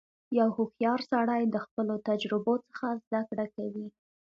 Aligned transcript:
•یو 0.39 0.47
هوښیار 0.57 0.99
سړی 1.11 1.41
د 1.47 1.55
خپلو 1.65 1.95
تجربو 2.07 2.53
څخه 2.67 2.87
زدهکړه 3.07 3.45
کوي. 3.55 3.87